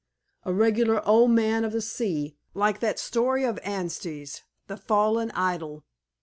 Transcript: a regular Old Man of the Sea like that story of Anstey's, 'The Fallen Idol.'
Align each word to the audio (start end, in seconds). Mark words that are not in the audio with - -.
a 0.45 0.51
regular 0.51 1.07
Old 1.07 1.29
Man 1.29 1.63
of 1.63 1.73
the 1.73 1.79
Sea 1.79 2.35
like 2.55 2.79
that 2.79 2.97
story 2.97 3.43
of 3.43 3.59
Anstey's, 3.61 4.41
'The 4.65 4.77
Fallen 4.77 5.29
Idol.' 5.35 5.83